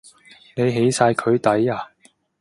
[0.55, 1.87] 你起晒佢底呀？